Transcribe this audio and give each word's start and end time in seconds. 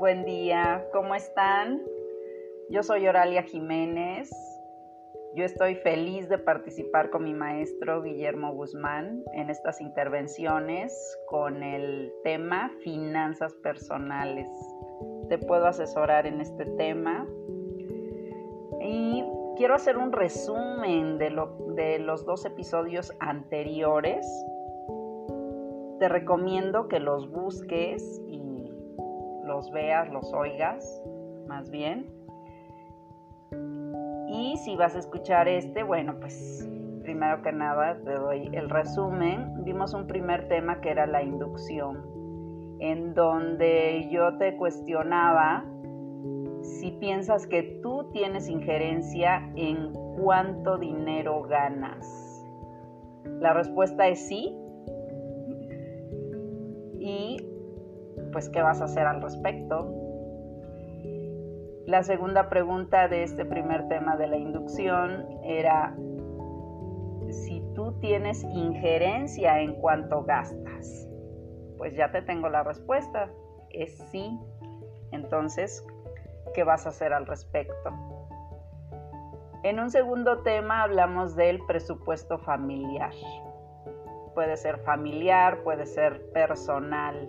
buen 0.00 0.24
día, 0.24 0.88
¿cómo 0.94 1.14
están? 1.14 1.82
Yo 2.70 2.82
soy 2.82 3.06
Oralia 3.06 3.42
Jiménez. 3.42 4.30
Yo 5.34 5.44
estoy 5.44 5.74
feliz 5.74 6.26
de 6.30 6.38
participar 6.38 7.10
con 7.10 7.24
mi 7.24 7.34
maestro 7.34 8.00
Guillermo 8.00 8.54
Guzmán 8.54 9.22
en 9.34 9.50
estas 9.50 9.78
intervenciones 9.78 11.18
con 11.28 11.62
el 11.62 12.14
tema 12.24 12.72
finanzas 12.82 13.52
personales. 13.56 14.48
Te 15.28 15.36
puedo 15.36 15.66
asesorar 15.66 16.26
en 16.26 16.40
este 16.40 16.64
tema 16.64 17.26
y 18.80 19.22
quiero 19.58 19.74
hacer 19.74 19.98
un 19.98 20.12
resumen 20.12 21.18
de, 21.18 21.30
de 21.74 21.98
los 21.98 22.24
dos 22.24 22.46
episodios 22.46 23.12
anteriores. 23.20 24.26
Te 25.98 26.08
recomiendo 26.08 26.88
que 26.88 27.00
los 27.00 27.30
busques 27.30 28.22
y 28.26 28.49
los 29.60 29.70
veas, 29.72 30.10
los 30.10 30.32
oigas, 30.32 31.02
más 31.46 31.70
bien. 31.70 32.06
Y 34.26 34.56
si 34.56 34.74
vas 34.74 34.96
a 34.96 35.00
escuchar 35.00 35.48
este, 35.48 35.82
bueno, 35.82 36.16
pues 36.18 36.66
primero 37.02 37.42
que 37.42 37.52
nada 37.52 38.00
te 38.02 38.14
doy 38.14 38.48
el 38.54 38.70
resumen. 38.70 39.62
Vimos 39.62 39.92
un 39.92 40.06
primer 40.06 40.48
tema 40.48 40.80
que 40.80 40.90
era 40.90 41.06
la 41.06 41.22
inducción, 41.22 42.78
en 42.78 43.12
donde 43.12 44.08
yo 44.10 44.38
te 44.38 44.56
cuestionaba 44.56 45.66
si 46.62 46.92
piensas 46.92 47.46
que 47.46 47.80
tú 47.82 48.08
tienes 48.14 48.48
injerencia 48.48 49.46
en 49.56 49.92
cuánto 50.22 50.78
dinero 50.78 51.42
ganas. 51.42 52.42
La 53.40 53.52
respuesta 53.52 54.08
es 54.08 54.26
sí. 54.26 54.56
Y 56.98 57.49
pues 58.32 58.48
qué 58.48 58.62
vas 58.62 58.80
a 58.80 58.84
hacer 58.84 59.06
al 59.06 59.20
respecto. 59.22 59.94
La 61.86 62.02
segunda 62.02 62.48
pregunta 62.48 63.08
de 63.08 63.24
este 63.24 63.44
primer 63.44 63.88
tema 63.88 64.16
de 64.16 64.28
la 64.28 64.36
inducción 64.36 65.26
era 65.42 65.94
si 67.30 67.62
tú 67.74 67.98
tienes 68.00 68.44
injerencia 68.44 69.60
en 69.60 69.74
cuánto 69.74 70.22
gastas. 70.24 71.08
Pues 71.78 71.96
ya 71.96 72.12
te 72.12 72.22
tengo 72.22 72.48
la 72.48 72.62
respuesta, 72.62 73.30
es 73.70 73.96
sí. 74.10 74.38
Entonces, 75.12 75.84
¿qué 76.54 76.62
vas 76.62 76.86
a 76.86 76.90
hacer 76.90 77.12
al 77.12 77.26
respecto? 77.26 77.90
En 79.62 79.78
un 79.78 79.90
segundo 79.90 80.38
tema 80.42 80.82
hablamos 80.82 81.36
del 81.36 81.60
presupuesto 81.66 82.38
familiar. 82.38 83.12
Puede 84.34 84.56
ser 84.56 84.78
familiar, 84.78 85.62
puede 85.62 85.86
ser 85.86 86.30
personal. 86.32 87.28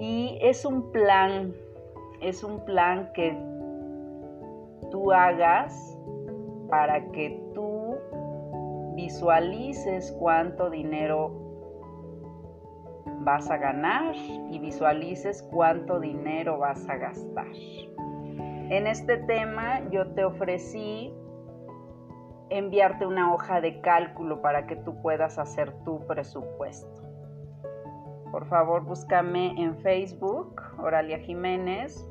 Y 0.00 0.38
es 0.40 0.64
un 0.64 0.92
plan, 0.92 1.52
es 2.22 2.42
un 2.42 2.64
plan 2.64 3.12
que 3.12 3.36
tú 4.90 5.12
hagas 5.12 5.94
para 6.70 7.12
que 7.12 7.38
tú 7.54 7.98
visualices 8.94 10.10
cuánto 10.18 10.70
dinero 10.70 11.30
vas 13.18 13.50
a 13.50 13.58
ganar 13.58 14.14
y 14.16 14.58
visualices 14.58 15.46
cuánto 15.52 16.00
dinero 16.00 16.56
vas 16.56 16.88
a 16.88 16.96
gastar. 16.96 17.52
En 18.70 18.86
este 18.86 19.18
tema 19.18 19.82
yo 19.90 20.14
te 20.14 20.24
ofrecí 20.24 21.12
enviarte 22.48 23.04
una 23.04 23.34
hoja 23.34 23.60
de 23.60 23.82
cálculo 23.82 24.40
para 24.40 24.66
que 24.66 24.76
tú 24.76 25.02
puedas 25.02 25.38
hacer 25.38 25.74
tu 25.84 26.06
presupuesto 26.06 26.99
por 28.30 28.46
favor 28.46 28.84
búscame 28.84 29.60
en 29.60 29.76
Facebook, 29.78 30.60
Oralia 30.78 31.18
Jiménez, 31.18 32.06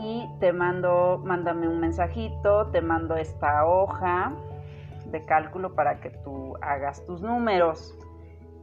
y 0.00 0.28
te 0.38 0.52
mando, 0.52 1.20
mándame 1.24 1.68
un 1.68 1.80
mensajito, 1.80 2.68
te 2.68 2.80
mando 2.80 3.16
esta 3.16 3.66
hoja 3.66 4.32
de 5.10 5.24
cálculo 5.24 5.74
para 5.74 6.00
que 6.00 6.10
tú 6.10 6.54
hagas 6.60 7.04
tus 7.04 7.20
números. 7.20 7.96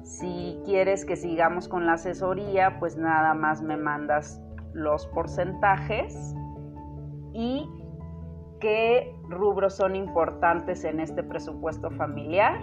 Si 0.03 0.61
quieres 0.65 1.03
que 1.03 1.15
sigamos 1.15 1.67
con 1.67 1.85
la 1.85 1.93
asesoría, 1.93 2.79
pues 2.79 2.95
nada 2.95 3.33
más 3.33 3.61
me 3.61 3.75
mandas 3.75 4.39
los 4.73 5.07
porcentajes 5.07 6.35
y 7.33 7.69
qué 8.59 9.13
rubros 9.29 9.75
son 9.75 9.95
importantes 9.95 10.85
en 10.85 10.99
este 10.99 11.23
presupuesto 11.23 11.91
familiar. 11.91 12.59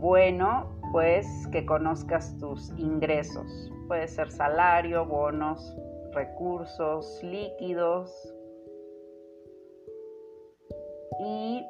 Bueno, 0.00 0.80
pues 0.92 1.26
que 1.52 1.66
conozcas 1.66 2.38
tus 2.38 2.70
ingresos. 2.78 3.70
Puede 3.86 4.08
ser 4.08 4.30
salario, 4.30 5.04
bonos, 5.04 5.76
recursos 6.14 7.22
líquidos 7.22 8.10
y 11.20 11.62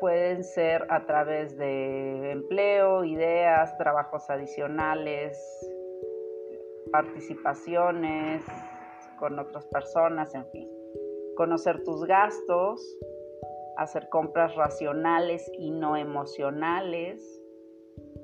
pueden 0.00 0.42
ser 0.42 0.86
a 0.88 1.04
través 1.04 1.58
de 1.58 2.30
empleo, 2.30 3.04
ideas, 3.04 3.76
trabajos 3.76 4.30
adicionales, 4.30 5.38
participaciones 6.90 8.42
con 9.18 9.38
otras 9.38 9.66
personas, 9.66 10.34
en 10.34 10.46
fin. 10.46 10.70
Conocer 11.36 11.82
tus 11.84 12.06
gastos, 12.06 12.80
hacer 13.76 14.08
compras 14.08 14.54
racionales 14.56 15.52
y 15.58 15.70
no 15.70 15.98
emocionales, 15.98 17.41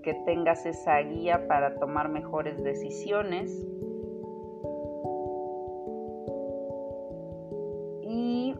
que 0.02 0.14
tengas 0.26 0.66
esa 0.66 0.98
guía 0.98 1.46
para 1.48 1.76
tomar 1.76 2.08
mejores 2.08 2.62
decisiones. 2.62 3.50
Y 8.02 8.54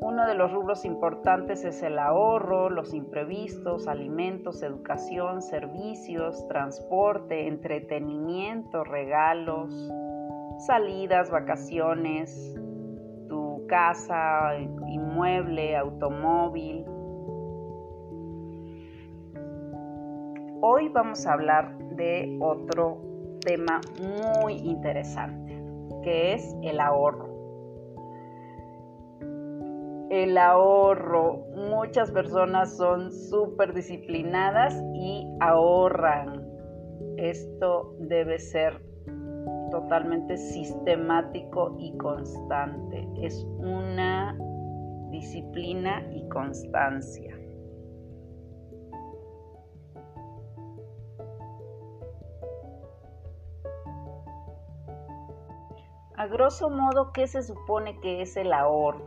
uno 0.00 0.26
de 0.26 0.34
los 0.34 0.52
rubros 0.52 0.84
importantes 0.84 1.64
es 1.64 1.82
el 1.82 1.98
ahorro, 1.98 2.70
los 2.70 2.92
imprevistos, 2.92 3.86
alimentos, 3.88 4.62
educación, 4.62 5.42
servicios, 5.42 6.46
transporte, 6.48 7.46
entretenimiento, 7.46 8.84
regalos, 8.84 9.72
salidas, 10.66 11.30
vacaciones, 11.30 12.54
tu 13.28 13.64
casa, 13.68 14.58
inmueble, 14.58 15.76
automóvil, 15.76 16.84
Hoy 20.64 20.88
vamos 20.90 21.26
a 21.26 21.32
hablar 21.32 21.76
de 21.96 22.38
otro 22.40 23.02
tema 23.44 23.80
muy 24.00 24.58
interesante, 24.58 25.60
que 26.04 26.34
es 26.34 26.54
el 26.62 26.78
ahorro. 26.78 27.28
El 30.08 30.38
ahorro, 30.38 31.46
muchas 31.56 32.12
personas 32.12 32.76
son 32.76 33.10
súper 33.10 33.74
disciplinadas 33.74 34.80
y 34.94 35.26
ahorran. 35.40 36.46
Esto 37.16 37.96
debe 37.98 38.38
ser 38.38 38.80
totalmente 39.72 40.36
sistemático 40.36 41.74
y 41.80 41.96
constante. 41.96 43.08
Es 43.20 43.44
una 43.58 44.38
disciplina 45.10 46.06
y 46.12 46.28
constancia. 46.28 47.41
A 56.22 56.28
grosso 56.28 56.70
modo, 56.70 57.10
¿qué 57.12 57.26
se 57.26 57.42
supone 57.42 57.98
que 57.98 58.22
es 58.22 58.36
el 58.36 58.52
ahorro? 58.52 59.02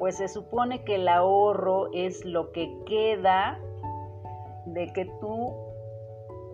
Pues 0.00 0.16
se 0.16 0.26
supone 0.26 0.82
que 0.82 0.96
el 0.96 1.06
ahorro 1.06 1.92
es 1.92 2.24
lo 2.24 2.50
que 2.50 2.76
queda 2.86 3.60
de 4.66 4.92
que 4.92 5.04
tú 5.20 5.54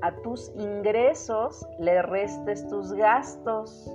a 0.02 0.12
tus 0.16 0.52
ingresos 0.54 1.66
le 1.78 2.02
restes 2.02 2.68
tus 2.68 2.92
gastos. 2.92 3.90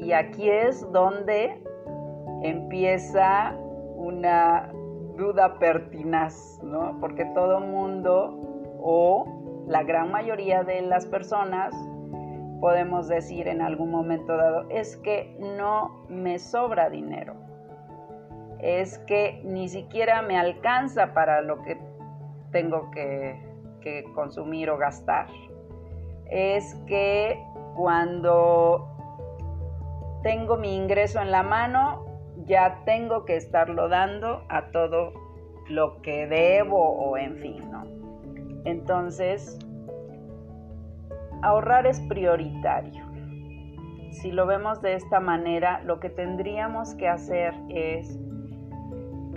Y 0.00 0.10
aquí 0.10 0.50
es 0.50 0.80
donde 0.90 1.62
empieza 2.42 3.54
una 3.94 4.72
duda 5.16 5.60
pertinaz, 5.60 6.58
¿no? 6.64 6.98
Porque 7.00 7.24
todo 7.36 7.60
mundo 7.60 8.36
o 8.82 9.62
la 9.68 9.84
gran 9.84 10.10
mayoría 10.10 10.64
de 10.64 10.82
las 10.82 11.06
personas 11.06 11.72
podemos 12.60 13.08
decir 13.08 13.48
en 13.48 13.62
algún 13.62 13.90
momento 13.90 14.36
dado, 14.36 14.66
es 14.70 14.96
que 14.98 15.34
no 15.38 16.04
me 16.08 16.38
sobra 16.38 16.90
dinero, 16.90 17.34
es 18.60 18.98
que 19.00 19.40
ni 19.44 19.68
siquiera 19.68 20.22
me 20.22 20.38
alcanza 20.38 21.14
para 21.14 21.40
lo 21.40 21.62
que 21.62 21.78
tengo 22.52 22.90
que, 22.90 23.48
consumir 24.14 24.68
o 24.68 24.76
gastar, 24.76 25.26
es 26.26 26.74
que 26.86 27.42
cuando 27.76 28.86
tengo 30.22 30.58
mi 30.58 30.76
ingreso 30.76 31.20
en 31.20 31.30
la 31.30 31.42
mano, 31.42 32.04
ya 32.44 32.82
tengo 32.84 33.24
que 33.24 33.36
estarlo 33.36 33.88
dando 33.88 34.42
a 34.50 34.66
todo 34.70 35.14
lo 35.68 36.02
que 36.02 36.26
debo 36.26 36.78
o 36.78 37.16
en 37.16 37.36
fin, 37.36 37.70
¿no? 37.70 37.84
Entonces, 38.64 39.58
ahorrar 41.42 41.86
es 41.86 42.00
prioritario. 42.00 43.04
Si 44.10 44.32
lo 44.32 44.46
vemos 44.46 44.82
de 44.82 44.94
esta 44.94 45.20
manera, 45.20 45.82
lo 45.84 46.00
que 46.00 46.10
tendríamos 46.10 46.94
que 46.94 47.08
hacer 47.08 47.54
es 47.68 48.18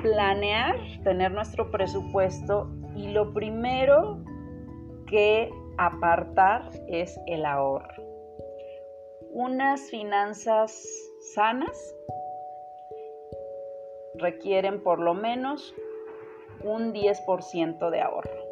planear, 0.02 0.76
tener 1.04 1.32
nuestro 1.32 1.72
presupuesto 1.72 2.70
y 2.96 3.10
lo 3.10 3.34
primero 3.34 4.24
que 5.08 5.52
apartar 5.78 6.70
es 6.88 7.20
el 7.28 7.46
ahorro. 7.46 8.04
Unas 9.32 9.90
finanzas 9.90 10.72
sanas 11.34 11.96
requieren 14.16 14.84
por 14.84 15.00
lo 15.00 15.14
menos 15.14 15.74
un 16.64 16.94
10% 16.94 17.90
de 17.90 18.02
ahorro. 18.02 18.43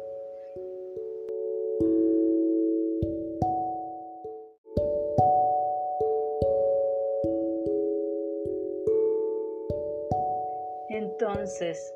Entonces, 11.12 11.94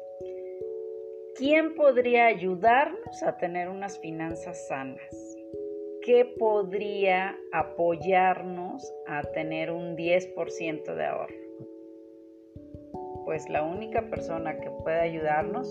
¿quién 1.36 1.74
podría 1.74 2.26
ayudarnos 2.26 3.22
a 3.22 3.38
tener 3.38 3.70
unas 3.70 3.98
finanzas 3.98 4.68
sanas? 4.68 5.36
¿Qué 6.02 6.34
podría 6.38 7.34
apoyarnos 7.50 8.92
a 9.06 9.22
tener 9.22 9.70
un 9.70 9.96
10% 9.96 10.94
de 10.94 11.04
ahorro? 11.06 11.34
Pues 13.24 13.48
la 13.48 13.62
única 13.62 14.02
persona 14.10 14.60
que 14.60 14.70
puede 14.70 15.00
ayudarnos 15.00 15.66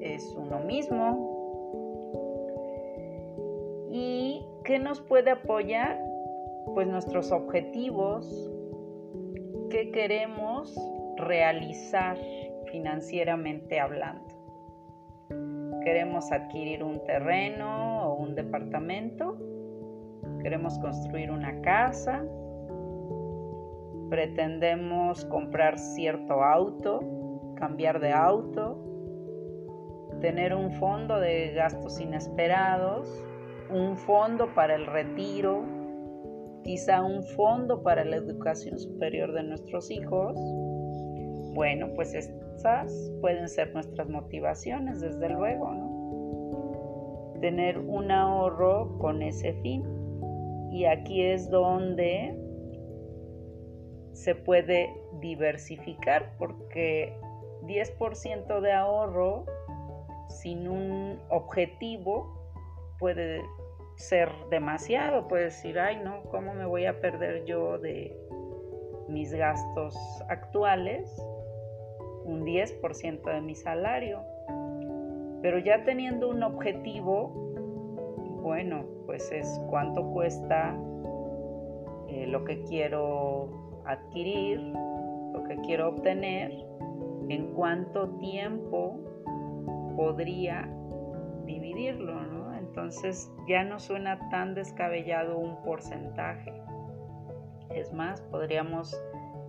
es 0.00 0.22
uno 0.36 0.60
mismo. 0.60 1.26
¿Y 3.90 4.44
qué 4.64 4.78
nos 4.78 5.00
puede 5.00 5.30
apoyar? 5.30 5.98
Pues 6.74 6.86
nuestros 6.86 7.32
objetivos, 7.32 8.52
qué 9.70 9.90
queremos 9.90 10.76
realizar 11.16 12.16
financieramente 12.70 13.80
hablando. 13.80 14.26
Queremos 15.84 16.30
adquirir 16.30 16.82
un 16.82 17.02
terreno 17.04 18.10
o 18.10 18.14
un 18.16 18.34
departamento, 18.34 19.38
queremos 20.42 20.78
construir 20.78 21.30
una 21.30 21.60
casa, 21.62 22.22
pretendemos 24.10 25.24
comprar 25.26 25.78
cierto 25.78 26.42
auto, 26.42 27.00
cambiar 27.56 28.00
de 28.00 28.12
auto, 28.12 28.78
tener 30.20 30.54
un 30.54 30.72
fondo 30.72 31.18
de 31.18 31.52
gastos 31.54 32.00
inesperados, 32.00 33.24
un 33.70 33.96
fondo 33.96 34.52
para 34.54 34.74
el 34.74 34.86
retiro, 34.86 35.64
quizá 36.64 37.02
un 37.02 37.22
fondo 37.22 37.82
para 37.82 38.04
la 38.04 38.16
educación 38.16 38.78
superior 38.78 39.32
de 39.32 39.44
nuestros 39.44 39.90
hijos, 39.90 40.36
bueno, 41.54 41.88
pues 41.94 42.14
estas 42.14 43.12
pueden 43.20 43.48
ser 43.48 43.72
nuestras 43.72 44.08
motivaciones, 44.08 45.00
desde 45.00 45.28
luego, 45.28 45.72
¿no? 45.72 47.40
Tener 47.40 47.78
un 47.78 48.10
ahorro 48.10 48.98
con 48.98 49.22
ese 49.22 49.54
fin. 49.62 49.84
Y 50.70 50.84
aquí 50.84 51.22
es 51.22 51.50
donde 51.50 52.38
se 54.12 54.34
puede 54.34 54.94
diversificar 55.20 56.36
porque 56.38 57.16
10% 57.62 58.60
de 58.60 58.72
ahorro 58.72 59.46
sin 60.28 60.68
un 60.68 61.18
objetivo 61.28 62.38
puede 62.98 63.42
ser 63.96 64.30
demasiado, 64.50 65.26
puede 65.26 65.44
decir, 65.44 65.78
ay 65.78 66.00
no, 66.04 66.22
¿cómo 66.30 66.54
me 66.54 66.66
voy 66.66 66.86
a 66.86 67.00
perder 67.00 67.44
yo 67.44 67.78
de 67.78 68.16
mis 69.08 69.32
gastos 69.32 69.96
actuales 70.28 71.10
un 72.30 72.44
10% 72.44 73.22
de 73.22 73.40
mi 73.40 73.54
salario. 73.54 74.22
Pero 75.42 75.58
ya 75.58 75.84
teniendo 75.84 76.28
un 76.28 76.42
objetivo, 76.42 77.32
bueno, 78.42 78.84
pues 79.06 79.30
es 79.32 79.60
cuánto 79.68 80.10
cuesta 80.12 80.78
eh, 82.08 82.26
lo 82.26 82.44
que 82.44 82.62
quiero 82.64 83.82
adquirir, 83.86 84.60
lo 84.60 85.44
que 85.44 85.56
quiero 85.62 85.88
obtener, 85.88 86.52
en 87.28 87.52
cuánto 87.54 88.10
tiempo 88.18 88.98
podría 89.96 90.68
dividirlo, 91.44 92.20
¿no? 92.22 92.56
Entonces 92.56 93.30
ya 93.48 93.64
no 93.64 93.78
suena 93.80 94.28
tan 94.30 94.54
descabellado 94.54 95.38
un 95.38 95.62
porcentaje. 95.62 96.52
Es 97.70 97.92
más, 97.92 98.20
podríamos 98.22 99.00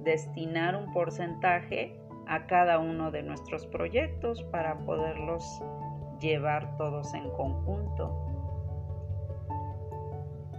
destinar 0.04 0.76
un 0.76 0.92
porcentaje 0.94 2.01
a 2.28 2.48
cada 2.48 2.80
uno 2.80 3.12
de 3.12 3.24
nuestros 3.24 3.66
proyectos 3.68 4.44
para 4.44 4.78
poderlos 4.80 5.44
llevar 6.20 6.78
todos 6.78 7.14
en 7.14 7.30
conjunto. 7.32 8.32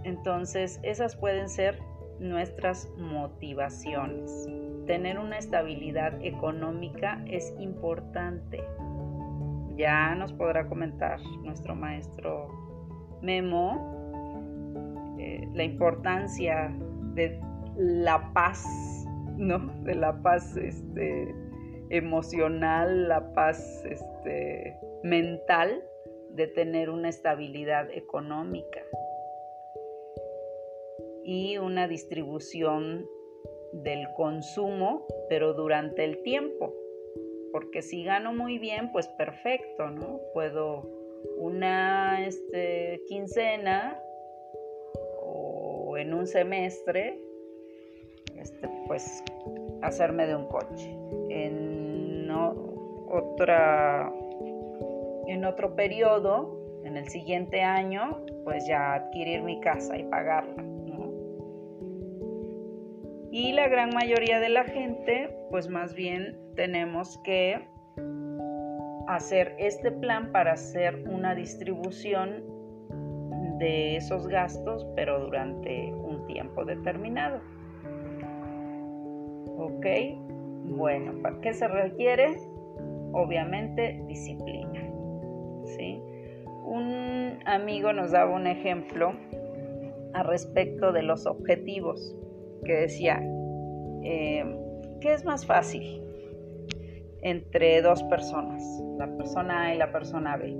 Entonces, 0.03 0.79
esas 0.83 1.15
pueden 1.15 1.49
ser 1.49 1.79
nuestras 2.19 2.89
motivaciones. 2.97 4.47
Tener 4.85 5.17
una 5.17 5.37
estabilidad 5.37 6.21
económica 6.21 7.23
es 7.25 7.55
importante. 7.57 8.63
Ya 9.77 10.13
nos 10.15 10.33
podrá 10.33 10.67
comentar 10.67 11.19
nuestro 11.43 11.75
maestro 11.75 12.49
Memo 13.21 13.93
eh, 15.17 15.47
la 15.53 15.63
importancia 15.63 16.75
de 17.13 17.39
la 17.77 18.33
paz, 18.33 18.65
¿no? 19.37 19.59
De 19.83 19.95
la 19.95 20.21
paz 20.21 20.57
este, 20.57 21.33
emocional, 21.89 23.07
la 23.07 23.33
paz 23.33 23.83
este, 23.85 24.77
mental 25.03 25.83
de 26.29 26.47
tener 26.47 26.89
una 26.89 27.09
estabilidad 27.09 27.89
económica 27.91 28.81
y 31.23 31.57
una 31.57 31.87
distribución 31.87 33.05
del 33.71 34.07
consumo, 34.15 35.05
pero 35.29 35.53
durante 35.53 36.03
el 36.03 36.21
tiempo. 36.23 36.73
Porque 37.51 37.81
si 37.81 38.03
gano 38.03 38.33
muy 38.33 38.57
bien, 38.57 38.91
pues 38.91 39.07
perfecto, 39.09 39.89
¿no? 39.89 40.19
Puedo 40.33 40.89
una 41.37 42.25
este, 42.25 43.01
quincena 43.07 43.99
o 45.21 45.97
en 45.97 46.13
un 46.13 46.27
semestre, 46.27 47.19
este, 48.37 48.67
pues 48.87 49.23
hacerme 49.81 50.25
de 50.25 50.35
un 50.35 50.47
coche. 50.47 50.97
En 51.29 51.72
otra, 52.33 54.11
en 55.27 55.45
otro 55.45 55.75
periodo, 55.75 56.59
en 56.83 56.97
el 56.97 57.07
siguiente 57.07 57.61
año, 57.61 58.25
pues 58.43 58.67
ya 58.67 58.93
adquirir 58.93 59.41
mi 59.43 59.59
casa 59.61 59.97
y 59.97 60.03
pagarla. 60.03 60.63
Y 63.31 63.51
la 63.53 63.67
gran 63.67 63.89
mayoría 63.95 64.39
de 64.39 64.49
la 64.49 64.63
gente, 64.63 65.35
pues 65.49 65.67
más 65.67 65.95
bien 65.95 66.37
tenemos 66.55 67.17
que 67.23 67.67
hacer 69.07 69.55
este 69.57 69.91
plan 69.91 70.31
para 70.31 70.53
hacer 70.53 71.03
una 71.09 71.33
distribución 71.33 72.43
de 73.57 73.95
esos 73.95 74.27
gastos, 74.27 74.85
pero 74.95 75.19
durante 75.19 75.91
un 75.93 76.27
tiempo 76.27 76.63
determinado. 76.63 77.41
¿Ok? 79.57 79.85
Bueno, 80.65 81.21
¿para 81.21 81.39
qué 81.41 81.53
se 81.53 81.67
requiere? 81.67 82.37
Obviamente 83.11 84.01
disciplina. 84.07 84.89
¿sí? 85.65 86.01
Un 86.65 87.39
amigo 87.45 87.93
nos 87.93 88.11
daba 88.11 88.33
un 88.33 88.47
ejemplo 88.47 89.13
a 90.13 90.23
respecto 90.23 90.91
de 90.91 91.03
los 91.03 91.25
objetivos, 91.25 92.15
que 92.65 92.73
decía, 92.73 93.19
em, 94.03 94.57
¿qué 95.01 95.13
es 95.13 95.25
más 95.25 95.45
fácil 95.45 96.01
entre 97.21 97.81
dos 97.81 98.03
personas, 98.03 98.63
la 98.97 99.07
persona 99.17 99.67
A 99.67 99.75
y 99.75 99.77
la 99.77 99.91
persona 99.91 100.37
B? 100.37 100.55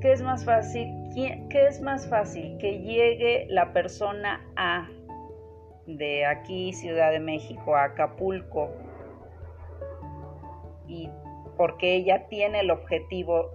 ¿Qué 0.00 0.12
es 0.12 0.22
más 0.22 0.44
fácil? 0.44 0.88
¿Qué 1.14 1.66
es 1.66 1.82
más 1.82 2.08
fácil? 2.08 2.56
Que 2.58 2.78
llegue 2.78 3.46
la 3.50 3.72
persona 3.72 4.40
A 4.56 4.88
de 5.86 6.26
aquí, 6.26 6.72
Ciudad 6.72 7.10
de 7.10 7.20
México, 7.20 7.74
a 7.74 7.84
Acapulco, 7.84 8.70
y 10.86 11.08
porque 11.56 11.94
ella 11.94 12.26
tiene 12.28 12.60
el 12.60 12.70
objetivo 12.70 13.50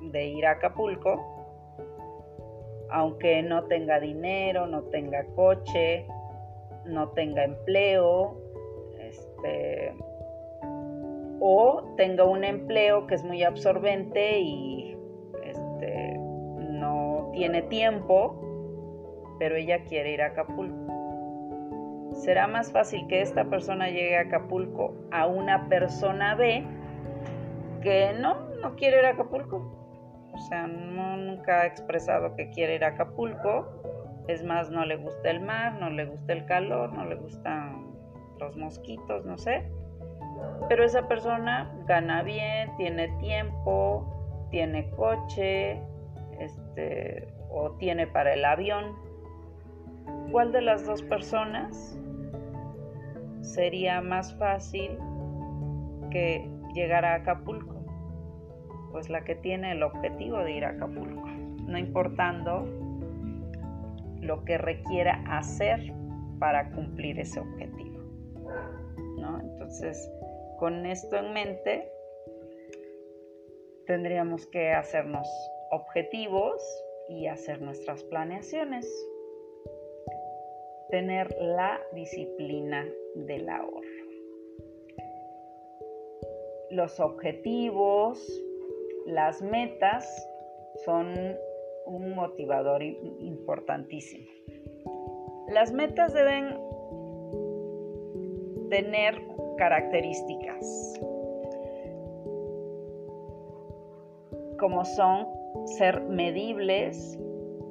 de 0.00 0.26
ir 0.26 0.46
a 0.46 0.52
Acapulco, 0.52 1.20
aunque 2.90 3.42
no 3.42 3.64
tenga 3.64 4.00
dinero, 4.00 4.66
no 4.66 4.82
tenga 4.84 5.24
coche, 5.34 6.06
no 6.84 7.08
tenga 7.10 7.44
empleo, 7.44 8.36
este, 9.00 9.94
o 11.40 11.94
tenga 11.96 12.24
un 12.24 12.44
empleo 12.44 13.06
que 13.06 13.14
es 13.14 13.24
muy 13.24 13.42
absorbente 13.42 14.38
y 14.40 14.96
este, 15.44 16.18
no 16.18 17.30
tiene 17.32 17.62
tiempo, 17.62 18.34
pero 19.38 19.56
ella 19.56 19.84
quiere 19.84 20.12
ir 20.12 20.22
a 20.22 20.26
Acapulco. 20.26 20.79
Será 22.20 22.46
más 22.46 22.70
fácil 22.70 23.06
que 23.08 23.22
esta 23.22 23.46
persona 23.46 23.88
llegue 23.88 24.18
a 24.18 24.22
Acapulco 24.22 24.94
a 25.10 25.26
una 25.26 25.70
persona 25.70 26.34
B 26.34 26.62
que 27.80 28.12
no, 28.20 28.34
no 28.60 28.76
quiere 28.76 28.98
ir 28.98 29.06
a 29.06 29.10
Acapulco. 29.10 30.30
O 30.34 30.38
sea, 30.38 30.66
no, 30.66 31.16
nunca 31.16 31.62
ha 31.62 31.66
expresado 31.66 32.36
que 32.36 32.50
quiere 32.50 32.74
ir 32.74 32.84
a 32.84 32.88
Acapulco. 32.88 33.66
Es 34.28 34.44
más, 34.44 34.70
no 34.70 34.84
le 34.84 34.96
gusta 34.96 35.30
el 35.30 35.40
mar, 35.40 35.80
no 35.80 35.88
le 35.88 36.04
gusta 36.04 36.34
el 36.34 36.44
calor, 36.44 36.92
no 36.92 37.06
le 37.06 37.16
gustan 37.16 37.90
los 38.38 38.54
mosquitos, 38.54 39.24
no 39.24 39.38
sé. 39.38 39.70
Pero 40.68 40.84
esa 40.84 41.08
persona 41.08 41.74
gana 41.86 42.22
bien, 42.22 42.76
tiene 42.76 43.08
tiempo, 43.18 44.46
tiene 44.50 44.90
coche, 44.90 45.80
este, 46.38 47.32
o 47.50 47.70
tiene 47.78 48.06
para 48.06 48.34
el 48.34 48.44
avión. 48.44 48.94
¿Cuál 50.30 50.52
de 50.52 50.60
las 50.60 50.84
dos 50.84 51.02
personas 51.02 51.98
sería 53.40 54.00
más 54.00 54.34
fácil 54.36 54.98
que 56.10 56.50
llegar 56.74 57.04
a 57.04 57.14
Acapulco? 57.14 57.76
Pues 58.92 59.08
la 59.08 59.22
que 59.24 59.34
tiene 59.36 59.72
el 59.72 59.82
objetivo 59.82 60.38
de 60.38 60.52
ir 60.52 60.64
a 60.64 60.70
Acapulco, 60.70 61.26
no 61.26 61.78
importando 61.78 62.66
lo 64.20 64.44
que 64.44 64.58
requiera 64.58 65.22
hacer 65.26 65.92
para 66.38 66.70
cumplir 66.72 67.18
ese 67.20 67.40
objetivo. 67.40 67.90
Entonces, 69.70 70.10
con 70.58 70.84
esto 70.84 71.16
en 71.16 71.32
mente, 71.32 71.92
tendríamos 73.86 74.46
que 74.46 74.72
hacernos 74.72 75.28
objetivos 75.70 76.60
y 77.08 77.28
hacer 77.28 77.62
nuestras 77.62 78.02
planeaciones. 78.04 78.88
Tener 80.90 81.32
la 81.40 81.78
disciplina 81.94 82.84
del 83.14 83.48
ahorro. 83.48 83.80
Los 86.70 87.00
objetivos, 87.00 88.18
las 89.06 89.42
metas 89.42 90.28
son 90.84 91.14
un 91.86 92.14
motivador 92.14 92.82
importantísimo. 92.82 94.30
Las 95.48 95.72
metas 95.72 96.12
deben 96.14 96.56
tener 98.70 99.20
características 99.56 101.00
como 104.60 104.84
son 104.84 105.26
ser 105.78 106.02
medibles, 106.02 107.18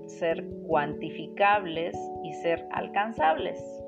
ser 0.08 0.44
cuantificables 0.68 1.96
y 2.24 2.34
ser 2.34 2.68
alcanzables. 2.72 3.79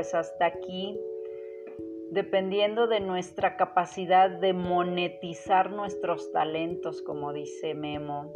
Pues 0.00 0.14
hasta 0.14 0.46
aquí. 0.46 0.98
Dependiendo 2.10 2.86
de 2.86 3.00
nuestra 3.00 3.58
capacidad 3.58 4.30
de 4.30 4.54
monetizar 4.54 5.70
nuestros 5.70 6.32
talentos, 6.32 7.02
como 7.02 7.34
dice 7.34 7.74
Memo, 7.74 8.32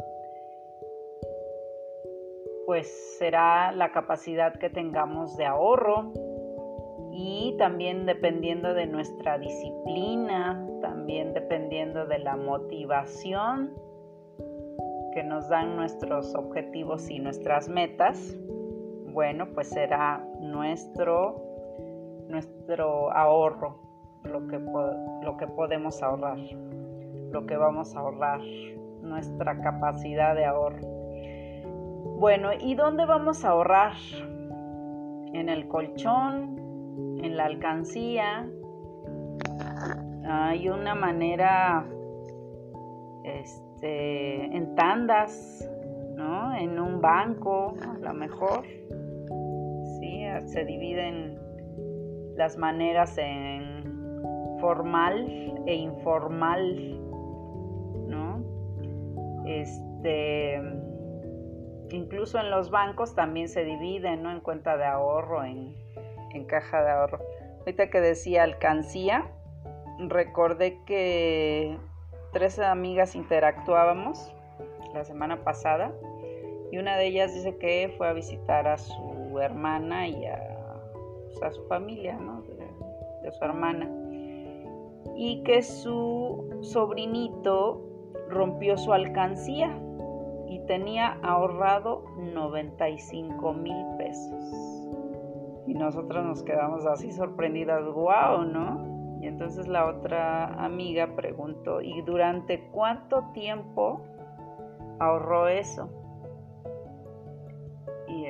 pues 2.67 3.17
será 3.17 3.71
la 3.71 3.91
capacidad 3.91 4.53
que 4.59 4.69
tengamos 4.69 5.37
de 5.37 5.45
ahorro. 5.45 6.13
Y 7.11 7.55
también 7.57 8.05
dependiendo 8.05 8.75
de 8.75 8.85
nuestra 8.85 9.39
disciplina, 9.39 10.63
también 10.83 11.33
dependiendo 11.33 12.05
de 12.05 12.19
la 12.19 12.35
motivación 12.35 13.73
que 15.15 15.23
nos 15.23 15.49
dan 15.49 15.75
nuestros 15.75 16.35
objetivos 16.35 17.09
y 17.09 17.17
nuestras 17.17 17.67
metas, 17.69 18.37
bueno, 19.15 19.47
pues 19.53 19.69
será 19.69 20.27
nuestro 20.41 21.54
nuestro 22.29 23.11
ahorro, 23.11 23.79
lo 24.23 24.47
que, 24.47 24.57
lo 24.57 25.37
que 25.37 25.47
podemos 25.47 26.01
ahorrar, 26.01 26.37
lo 27.31 27.45
que 27.45 27.57
vamos 27.57 27.95
a 27.95 27.99
ahorrar, 27.99 28.41
nuestra 29.01 29.59
capacidad 29.61 30.35
de 30.35 30.45
ahorro. 30.45 30.81
Bueno, 32.17 32.49
¿y 32.59 32.75
dónde 32.75 33.05
vamos 33.05 33.43
a 33.45 33.49
ahorrar? 33.49 33.93
En 35.33 35.49
el 35.49 35.67
colchón, 35.67 36.55
en 37.21 37.35
la 37.35 37.45
alcancía. 37.45 38.47
Hay 40.27 40.69
una 40.69 40.95
manera, 40.95 41.85
este, 43.23 44.45
en 44.45 44.75
tandas, 44.75 45.69
¿no? 46.15 46.55
En 46.55 46.79
un 46.79 47.01
banco, 47.01 47.75
a 47.81 47.97
lo 47.99 48.13
mejor. 48.13 48.63
Sí, 49.99 50.23
se 50.47 50.63
dividen 50.63 51.34
las 52.35 52.57
maneras 52.57 53.17
en 53.17 53.83
formal 54.59 55.27
e 55.65 55.75
informal, 55.75 56.99
¿no? 58.07 58.43
Este, 59.45 60.61
incluso 61.91 62.39
en 62.39 62.51
los 62.51 62.69
bancos 62.69 63.15
también 63.15 63.47
se 63.49 63.63
dividen, 63.63 64.23
¿no? 64.23 64.31
En 64.31 64.41
cuenta 64.41 64.77
de 64.77 64.85
ahorro, 64.85 65.43
en, 65.43 65.75
en 66.33 66.45
caja 66.45 66.83
de 66.83 66.91
ahorro. 66.91 67.19
Ahorita 67.59 67.89
que 67.89 68.01
decía 68.01 68.43
alcancía, 68.43 69.25
recordé 69.99 70.79
que 70.85 71.77
tres 72.33 72.59
amigas 72.59 73.15
interactuábamos 73.15 74.33
la 74.93 75.03
semana 75.03 75.43
pasada 75.43 75.91
y 76.71 76.77
una 76.77 76.97
de 76.97 77.07
ellas 77.07 77.33
dice 77.33 77.57
que 77.57 77.93
fue 77.97 78.07
a 78.07 78.13
visitar 78.13 78.67
a 78.67 78.77
su 78.77 79.39
hermana 79.41 80.07
y 80.07 80.25
a 80.25 80.54
a 81.41 81.51
su 81.51 81.63
familia, 81.63 82.17
de, 83.23 83.31
su 83.31 83.43
hermana. 83.43 83.89
Y 85.15 85.43
que 85.43 85.61
su 85.61 86.59
sobrinito 86.61 87.81
rompió 88.29 88.77
su 88.77 88.91
alcancía 88.91 89.77
y 90.47 90.59
tenía 90.67 91.19
ahorrado 91.23 92.03
95 92.17 93.53
mil 93.53 93.85
pesos. 93.97 94.85
Y 95.67 95.73
nosotros 95.73 96.23
nos 96.25 96.43
quedamos 96.43 96.85
así 96.85 97.11
sorprendidas, 97.11 97.83
wow, 97.85 98.43
¿no? 98.43 99.17
Y 99.21 99.27
entonces 99.27 99.67
la 99.67 99.87
otra 99.87 100.63
amiga 100.63 101.15
preguntó, 101.15 101.81
¿y 101.81 102.01
durante 102.01 102.69
cuánto 102.71 103.23
tiempo 103.33 104.01
ahorró 104.99 105.47
eso? 105.47 105.89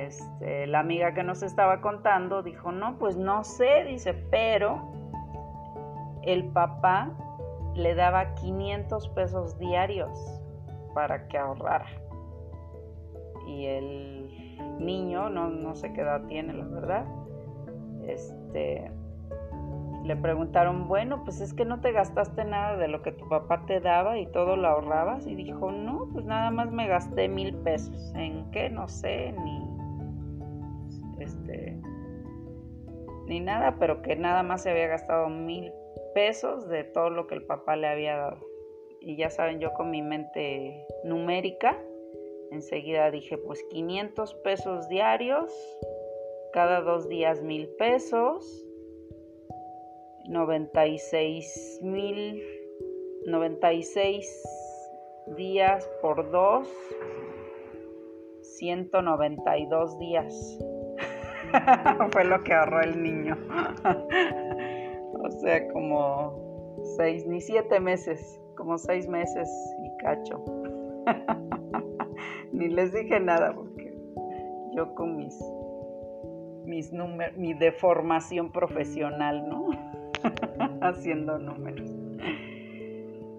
Este, 0.06 0.68
la 0.68 0.80
amiga 0.80 1.14
que 1.14 1.24
nos 1.24 1.42
estaba 1.42 1.80
contando 1.80 2.42
dijo, 2.42 2.70
no, 2.70 2.96
pues 2.98 3.16
no 3.16 3.42
sé, 3.42 3.84
dice, 3.84 4.14
pero 4.30 4.92
el 6.22 6.44
papá 6.44 7.10
le 7.74 7.94
daba 7.94 8.34
500 8.34 9.08
pesos 9.08 9.58
diarios 9.58 10.40
para 10.94 11.26
que 11.26 11.38
ahorrara. 11.38 11.88
Y 13.48 13.66
el 13.66 14.58
niño, 14.78 15.28
no, 15.28 15.48
no 15.48 15.74
sé 15.74 15.92
qué 15.92 16.02
edad 16.02 16.22
tiene, 16.26 16.52
la 16.52 16.66
verdad, 16.66 17.04
este, 18.06 18.90
le 20.04 20.14
preguntaron, 20.14 20.86
bueno, 20.86 21.24
pues 21.24 21.40
es 21.40 21.52
que 21.52 21.64
no 21.64 21.80
te 21.80 21.90
gastaste 21.90 22.44
nada 22.44 22.76
de 22.76 22.86
lo 22.86 23.02
que 23.02 23.10
tu 23.10 23.28
papá 23.28 23.66
te 23.66 23.80
daba 23.80 24.18
y 24.18 24.26
todo 24.26 24.56
lo 24.56 24.68
ahorrabas. 24.68 25.26
Y 25.26 25.34
dijo, 25.34 25.72
no, 25.72 26.08
pues 26.12 26.24
nada 26.24 26.50
más 26.52 26.70
me 26.70 26.86
gasté 26.86 27.28
mil 27.28 27.56
pesos. 27.56 28.12
¿En 28.14 28.48
qué? 28.52 28.70
No 28.70 28.86
sé, 28.86 29.32
ni 29.32 29.65
este, 31.18 31.78
ni 33.26 33.40
nada, 33.40 33.76
pero 33.78 34.02
que 34.02 34.16
nada 34.16 34.42
más 34.42 34.62
se 34.62 34.70
había 34.70 34.86
gastado 34.86 35.28
mil 35.28 35.72
pesos 36.14 36.68
de 36.68 36.84
todo 36.84 37.10
lo 37.10 37.26
que 37.26 37.34
el 37.34 37.44
papá 37.44 37.76
le 37.76 37.88
había 37.88 38.16
dado. 38.16 38.38
Y 39.00 39.16
ya 39.16 39.30
saben, 39.30 39.60
yo 39.60 39.72
con 39.74 39.90
mi 39.90 40.02
mente 40.02 40.86
numérica, 41.04 41.78
enseguida 42.50 43.10
dije, 43.10 43.38
pues 43.38 43.62
500 43.70 44.34
pesos 44.36 44.88
diarios, 44.88 45.52
cada 46.52 46.80
dos 46.80 47.08
días 47.08 47.42
mil 47.42 47.68
pesos, 47.78 48.66
96 50.28 51.80
mil, 51.82 52.42
96 53.26 54.42
días 55.36 55.88
por 56.00 56.30
dos, 56.30 56.68
192 58.42 59.98
días. 59.98 60.58
Fue 62.12 62.24
lo 62.24 62.42
que 62.42 62.54
ahorró 62.54 62.82
el 62.82 63.02
niño. 63.02 63.36
o 65.20 65.30
sea, 65.30 65.68
como 65.72 66.76
seis, 66.96 67.26
ni 67.26 67.40
siete 67.40 67.80
meses, 67.80 68.40
como 68.56 68.78
seis 68.78 69.08
meses 69.08 69.48
y 69.84 70.02
cacho. 70.02 70.44
ni 72.52 72.68
les 72.68 72.92
dije 72.92 73.20
nada 73.20 73.54
porque 73.54 73.94
yo 74.74 74.94
con 74.94 75.16
mis 75.16 75.38
mis 76.64 76.92
mi 77.36 77.54
deformación 77.54 78.50
profesional, 78.50 79.48
¿no? 79.48 79.68
Haciendo 80.80 81.38
números. 81.38 81.94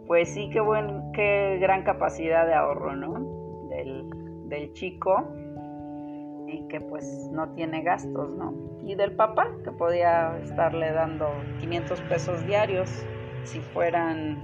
Pues 0.08 0.30
sí, 0.30 0.50
qué 0.54 0.62
buen, 0.62 1.12
qué 1.12 1.58
gran 1.60 1.84
capacidad 1.84 2.48
de 2.48 2.54
ahorro, 2.54 2.96
¿no? 2.96 3.68
Del, 3.68 4.10
del 4.48 4.72
chico 4.72 5.28
y 6.48 6.68
que 6.68 6.82
pues 6.82 7.30
no 7.32 7.54
tiene 7.54 7.84
gastos, 7.84 8.32
¿no? 8.32 8.54
Y 8.84 8.96
del 8.96 9.14
papá, 9.14 9.56
que 9.64 9.72
podía 9.72 10.38
estarle 10.44 10.92
dando 10.92 11.28
500 11.60 12.02
pesos 12.02 12.46
diarios, 12.48 12.90
si 13.44 13.60
fueran 13.60 14.44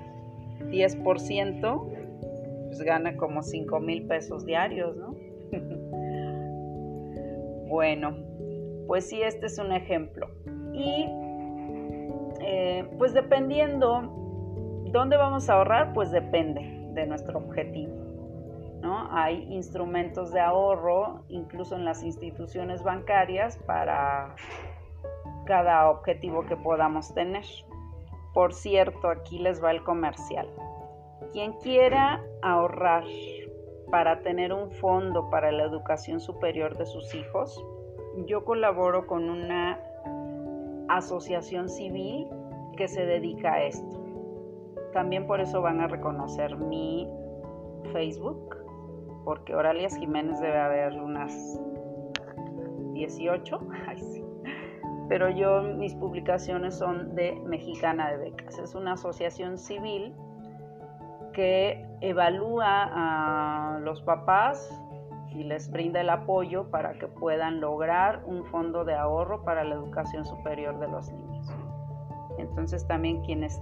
10%, 0.60 2.68
pues 2.68 2.82
gana 2.82 3.16
como 3.16 3.42
5 3.42 3.80
mil 3.80 4.06
pesos 4.08 4.46
diarios, 4.46 4.98
¿no? 4.98 5.16
bueno, 7.70 8.18
pues 8.88 9.08
sí, 9.08 9.22
este 9.22 9.46
es 9.46 9.58
un 9.60 9.72
ejemplo. 9.72 10.28
Y 10.74 11.08
eh, 12.42 12.86
pues 12.98 13.14
dependiendo 13.14 14.02
dónde 14.92 15.18
vamos 15.18 15.50
a 15.50 15.54
ahorrar, 15.54 15.94
pues 15.94 16.12
depende 16.12 16.90
de 16.94 17.08
nuestro 17.08 17.40
objetivo. 17.40 18.03
Hay 18.86 19.44
instrumentos 19.54 20.32
de 20.32 20.42
ahorro, 20.42 21.24
incluso 21.30 21.76
en 21.76 21.86
las 21.86 22.04
instituciones 22.04 22.84
bancarias, 22.84 23.58
para 23.66 24.36
cada 25.46 25.90
objetivo 25.90 26.46
que 26.46 26.58
podamos 26.58 27.14
tener. 27.14 27.46
Por 28.34 28.54
cierto, 28.54 29.10
aquí 29.10 29.40
les 29.40 29.64
va 29.64 29.72
el 29.72 29.84
comercial. 29.84 30.50
Quien 31.32 31.54
quiera 31.54 32.22
ahorrar 32.42 33.04
para 33.90 34.22
tener 34.22 34.52
un 34.52 34.72
fondo 34.72 35.30
para 35.30 35.52
la 35.52 35.64
educación 35.64 36.20
superior 36.20 36.78
de 36.78 36.86
sus 36.86 37.14
hijos, 37.16 37.64
yo 38.26 38.44
colaboro 38.44 39.08
con 39.08 39.30
una 39.30 39.80
asociación 40.90 41.70
civil 41.70 42.28
que 42.76 42.88
se 42.88 43.06
dedica 43.06 43.54
a 43.54 43.64
esto. 43.64 44.04
También 44.94 45.26
por 45.26 45.40
eso 45.40 45.62
van 45.62 45.80
a 45.80 45.88
reconocer 45.88 46.58
mi 46.58 47.08
Facebook, 47.92 48.63
porque 49.24 49.56
Oralias 49.56 49.96
Jiménez 49.98 50.40
debe 50.40 50.60
haber 50.60 50.94
unas 50.94 51.60
18. 52.94 53.60
Pero 55.10 55.30
yo, 55.30 55.62
mis 55.62 55.96
publicaciones 55.96 56.76
son 56.78 57.14
de 57.16 57.34
Mexicana 57.46 58.12
de 58.12 58.18
Becas. 58.18 58.58
Es 58.58 58.74
una 58.74 58.94
asociación 58.94 59.58
civil 59.58 60.14
que 61.34 61.86
evalúa 62.02 62.90
a 63.76 63.80
los 63.80 64.02
papás 64.02 64.80
y 65.32 65.44
les 65.44 65.70
brinda 65.72 66.02
el 66.02 66.10
apoyo 66.10 66.70
para 66.70 66.94
que 66.94 67.08
puedan 67.08 67.60
lograr 67.60 68.24
un 68.26 68.46
fondo 68.46 68.86
de 68.86 68.94
ahorro 68.94 69.44
para 69.44 69.64
la 69.64 69.76
educación 69.76 70.26
superior 70.26 70.80
de 70.80 70.88
los 70.88 71.12
niños. 71.12 71.52
Entonces 72.38 72.88
también 72.88 73.22
quienes, 73.24 73.62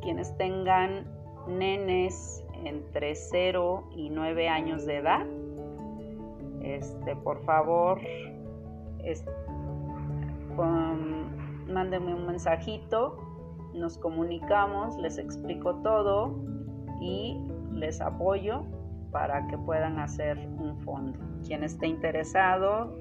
quienes 0.00 0.36
tengan 0.36 1.06
nenes 1.48 2.44
entre 2.64 3.14
0 3.14 3.84
y 3.92 4.10
9 4.10 4.48
años 4.48 4.86
de 4.86 4.96
edad. 4.96 5.26
Este, 6.60 7.16
por 7.16 7.42
favor, 7.44 8.00
mándenme 11.68 12.14
un 12.14 12.26
mensajito, 12.26 13.16
nos 13.74 13.98
comunicamos, 13.98 14.96
les 14.98 15.18
explico 15.18 15.76
todo 15.76 16.34
y 17.00 17.38
les 17.72 18.00
apoyo 18.00 18.64
para 19.12 19.46
que 19.48 19.56
puedan 19.58 19.98
hacer 19.98 20.36
un 20.38 20.78
fondo. 20.80 21.18
Quien 21.46 21.62
esté 21.64 21.86
interesado, 21.86 22.94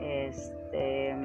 este, 0.00 1.16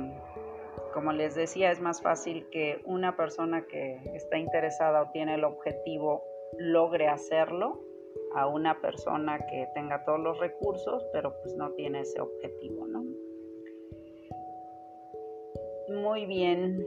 como 0.93 1.11
les 1.11 1.35
decía, 1.35 1.71
es 1.71 1.81
más 1.81 2.01
fácil 2.01 2.47
que 2.51 2.81
una 2.85 3.15
persona 3.15 3.63
que 3.63 3.99
está 4.15 4.37
interesada 4.37 5.03
o 5.03 5.11
tiene 5.11 5.35
el 5.35 5.43
objetivo 5.43 6.23
logre 6.59 7.07
hacerlo 7.07 7.81
a 8.35 8.47
una 8.47 8.79
persona 8.81 9.39
que 9.47 9.67
tenga 9.73 10.03
todos 10.05 10.19
los 10.19 10.39
recursos, 10.39 11.05
pero 11.11 11.33
pues 11.41 11.55
no 11.55 11.71
tiene 11.73 12.01
ese 12.01 12.19
objetivo, 12.19 12.87
¿no? 12.87 13.03
Muy 15.89 16.25
bien. 16.25 16.85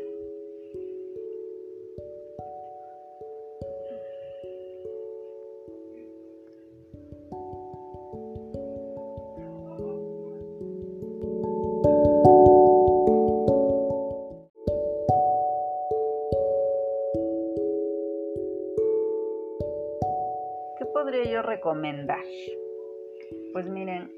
Recomendar? 21.67 22.23
Pues 23.53 23.69
miren, 23.69 24.09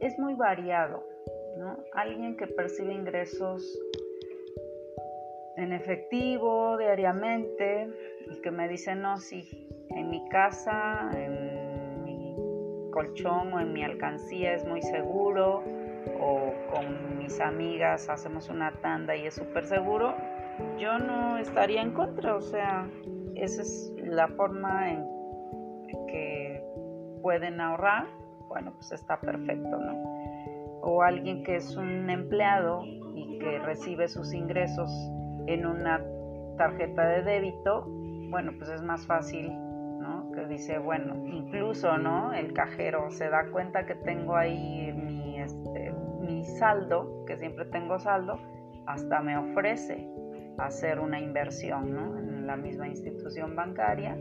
es 0.00 0.18
muy 0.18 0.34
variado, 0.34 1.02
¿no? 1.56 1.78
Alguien 1.94 2.36
que 2.36 2.46
percibe 2.46 2.92
ingresos 2.92 3.80
en 5.56 5.72
efectivo 5.72 6.76
diariamente 6.76 7.88
y 8.30 8.42
que 8.42 8.50
me 8.50 8.68
dice, 8.68 8.94
no, 8.94 9.16
sí, 9.16 9.48
en 9.88 10.10
mi 10.10 10.28
casa, 10.28 11.10
en 11.14 12.04
mi 12.04 12.36
colchón 12.90 13.54
o 13.54 13.60
en 13.60 13.72
mi 13.72 13.82
alcancía 13.82 14.52
es 14.52 14.66
muy 14.66 14.82
seguro, 14.82 15.62
o 16.20 16.52
con 16.70 17.18
mis 17.18 17.40
amigas 17.40 18.10
hacemos 18.10 18.50
una 18.50 18.70
tanda 18.82 19.16
y 19.16 19.26
es 19.26 19.34
súper 19.34 19.64
seguro, 19.64 20.14
yo 20.78 20.98
no 20.98 21.38
estaría 21.38 21.80
en 21.80 21.92
contra, 21.92 22.36
o 22.36 22.42
sea, 22.42 22.86
esa 23.34 23.62
es 23.62 23.92
la 24.04 24.28
forma 24.28 24.92
en 24.92 25.16
que 26.06 26.65
pueden 27.26 27.60
ahorrar, 27.60 28.06
bueno, 28.46 28.70
pues 28.76 28.92
está 28.92 29.18
perfecto, 29.18 29.76
¿no? 29.78 29.94
O 30.82 31.02
alguien 31.02 31.42
que 31.42 31.56
es 31.56 31.76
un 31.76 32.08
empleado 32.08 32.84
y 32.84 33.40
que 33.40 33.58
recibe 33.58 34.06
sus 34.06 34.32
ingresos 34.32 34.88
en 35.48 35.66
una 35.66 36.00
tarjeta 36.56 37.04
de 37.08 37.22
débito, 37.24 37.84
bueno, 38.30 38.52
pues 38.56 38.70
es 38.70 38.80
más 38.80 39.08
fácil, 39.08 39.50
¿no? 39.98 40.30
Que 40.30 40.46
dice, 40.46 40.78
bueno, 40.78 41.16
incluso, 41.26 41.98
¿no? 41.98 42.32
El 42.32 42.52
cajero 42.52 43.10
se 43.10 43.28
da 43.28 43.50
cuenta 43.50 43.86
que 43.86 43.96
tengo 43.96 44.36
ahí 44.36 44.92
mi, 44.92 45.40
este, 45.40 45.92
mi 46.20 46.44
saldo, 46.44 47.24
que 47.26 47.36
siempre 47.38 47.64
tengo 47.64 47.98
saldo, 47.98 48.38
hasta 48.86 49.20
me 49.20 49.36
ofrece 49.36 50.08
hacer 50.58 51.00
una 51.00 51.18
inversión, 51.18 51.92
¿no? 51.92 52.18
En 52.18 52.46
la 52.46 52.54
misma 52.54 52.86
institución 52.86 53.56
bancaria 53.56 54.16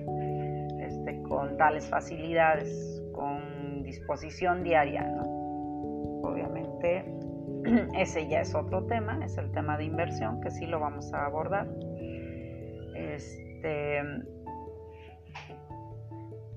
con 1.23 1.57
tales 1.57 1.87
facilidades, 1.89 3.03
con 3.13 3.83
disposición 3.83 4.63
diaria. 4.63 5.05
Obviamente 6.23 7.05
ese 7.97 8.27
ya 8.27 8.41
es 8.41 8.53
otro 8.55 8.85
tema, 8.85 9.23
es 9.23 9.37
el 9.37 9.51
tema 9.51 9.77
de 9.77 9.85
inversión, 9.85 10.41
que 10.41 10.51
sí 10.51 10.65
lo 10.65 10.79
vamos 10.79 11.13
a 11.13 11.25
abordar. 11.25 11.67
Este, 12.95 14.01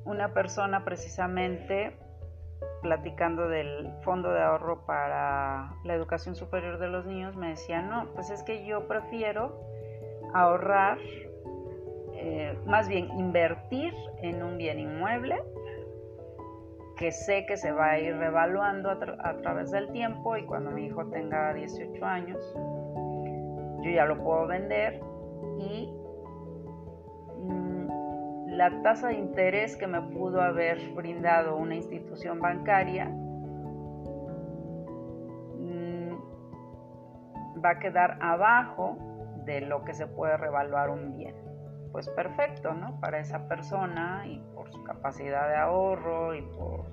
una 0.04 0.32
persona 0.32 0.84
precisamente 0.84 1.96
platicando 2.82 3.48
del 3.48 3.92
fondo 4.02 4.32
de 4.32 4.40
ahorro 4.40 4.84
para 4.87 5.74
la 5.84 5.94
educación 5.94 6.34
superior 6.34 6.78
de 6.78 6.88
los 6.88 7.06
niños 7.06 7.37
me 7.37 7.50
decía, 7.50 7.82
no, 7.82 8.08
pues 8.14 8.30
es 8.30 8.42
que 8.42 8.66
yo 8.66 8.87
prefiero 8.87 9.61
ahorrar 10.34 10.98
eh, 12.20 12.59
más 12.66 12.88
bien 12.88 13.09
invertir 13.16 13.94
en 14.22 14.42
un 14.42 14.59
bien 14.59 14.81
inmueble 14.81 15.40
que 16.96 17.12
sé 17.12 17.46
que 17.46 17.57
se 17.57 17.70
va 17.70 17.90
a 17.90 18.00
ir 18.00 18.16
revaluando 18.16 18.90
a, 18.90 19.37
través 19.37 19.70
del 19.70 19.92
tiempo 19.92 20.37
y 20.37 20.44
cuando 20.44 20.72
mi 20.72 20.87
hijo 20.87 21.07
tenga 21.07 21.54
18 21.54 22.04
años, 22.04 22.54
yo 23.83 23.90
ya 23.92 24.04
lo 24.04 24.20
puedo 24.20 24.48
vender 24.48 25.00
y 25.61 25.92
mm, 27.37 28.48
la 28.48 28.83
tasa 28.83 29.09
de 29.09 29.14
interés 29.14 29.76
que 29.76 29.87
me 29.87 30.02
pudo 30.02 30.42
haber 30.42 30.90
brindado 30.94 31.54
una 31.54 31.76
institución 31.76 32.40
bancaria 32.40 33.04
mm, 35.54 36.14
va 37.64 37.70
a 37.70 37.78
quedar 37.78 38.18
abajo 38.20 38.96
de 39.44 39.61
lo 39.61 39.85
que 39.85 39.94
se 39.94 40.09
puede 40.09 40.37
revaluar 40.37 40.90
un 40.90 41.16
bien 41.16 41.47
pues 41.92 42.09
perfecto, 42.09 42.74
¿no? 42.74 42.98
Para 43.01 43.18
esa 43.18 43.48
persona 43.48 44.24
y 44.27 44.38
por 44.55 44.70
su 44.70 44.83
capacidad 44.85 45.48
de 45.48 45.57
ahorro 45.57 46.35
y 46.35 46.42
por 46.42 46.87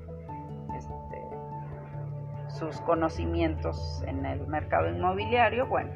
este, 0.75 1.21
sus 2.47 2.79
conocimientos 2.81 4.03
en 4.07 4.25
el 4.25 4.47
mercado 4.47 4.89
inmobiliario, 4.89 5.67
bueno, 5.67 5.91